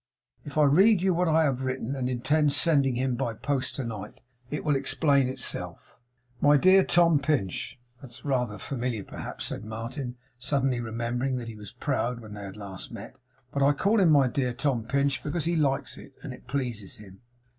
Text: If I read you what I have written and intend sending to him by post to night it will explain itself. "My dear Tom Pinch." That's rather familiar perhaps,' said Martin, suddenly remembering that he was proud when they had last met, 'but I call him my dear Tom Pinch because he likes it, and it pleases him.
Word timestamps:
If 0.43 0.57
I 0.57 0.63
read 0.63 1.03
you 1.03 1.13
what 1.13 1.27
I 1.27 1.43
have 1.43 1.61
written 1.61 1.95
and 1.95 2.09
intend 2.09 2.53
sending 2.53 2.95
to 2.95 2.99
him 3.01 3.13
by 3.15 3.35
post 3.35 3.75
to 3.75 3.83
night 3.83 4.19
it 4.49 4.63
will 4.65 4.75
explain 4.75 5.27
itself. 5.29 5.99
"My 6.41 6.57
dear 6.57 6.83
Tom 6.83 7.19
Pinch." 7.19 7.77
That's 8.01 8.25
rather 8.25 8.57
familiar 8.57 9.03
perhaps,' 9.03 9.45
said 9.45 9.63
Martin, 9.63 10.15
suddenly 10.39 10.79
remembering 10.79 11.35
that 11.35 11.49
he 11.49 11.55
was 11.55 11.71
proud 11.73 12.19
when 12.19 12.33
they 12.33 12.41
had 12.45 12.57
last 12.57 12.91
met, 12.91 13.15
'but 13.51 13.61
I 13.61 13.73
call 13.73 13.99
him 13.99 14.09
my 14.09 14.27
dear 14.27 14.53
Tom 14.53 14.85
Pinch 14.85 15.21
because 15.21 15.45
he 15.45 15.55
likes 15.55 15.99
it, 15.99 16.13
and 16.23 16.33
it 16.33 16.47
pleases 16.47 16.95
him. 16.95 17.21